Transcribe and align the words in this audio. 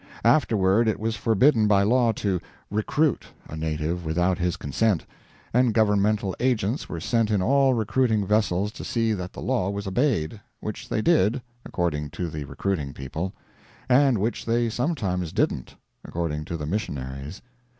Afterward 0.25 0.87
it 0.87 0.99
was 0.99 1.15
forbidden 1.15 1.67
by 1.67 1.83
law 1.83 2.11
to 2.13 2.39
"recruit" 2.71 3.27
a 3.47 3.55
native 3.55 4.03
without 4.03 4.39
his 4.39 4.57
consent, 4.57 5.05
and 5.53 5.75
governmental 5.75 6.35
agents 6.39 6.89
were 6.89 6.99
sent 6.99 7.29
in 7.29 7.39
all 7.39 7.75
recruiting 7.75 8.25
vessels 8.25 8.71
to 8.71 8.83
see 8.83 9.13
that 9.13 9.31
the 9.33 9.43
law 9.43 9.69
was 9.69 9.85
obeyed 9.85 10.41
which 10.59 10.89
they 10.89 11.03
did, 11.03 11.43
according 11.67 12.09
to 12.09 12.31
the 12.31 12.45
recruiting 12.45 12.93
people; 12.93 13.33
and 13.87 14.17
which 14.17 14.43
they 14.43 14.69
sometimes 14.71 15.31
didn't, 15.31 15.75
according 16.03 16.45
to 16.45 16.57
the 16.57 16.65
missionaries. 16.65 17.43